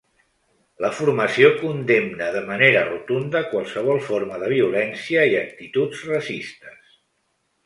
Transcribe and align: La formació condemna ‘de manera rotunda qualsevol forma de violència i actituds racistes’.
La 0.83 0.89
formació 0.99 1.51
condemna 1.59 2.29
‘de 2.37 2.41
manera 2.47 2.81
rotunda 2.87 3.43
qualsevol 3.51 4.03
forma 4.09 4.41
de 4.45 4.51
violència 4.55 5.27
i 5.35 5.37
actituds 5.45 6.03
racistes’. 6.15 6.99